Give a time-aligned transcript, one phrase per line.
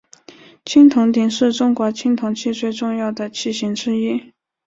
[0.65, 4.33] 青铜鼎是中国青铜器最重要的器形之一。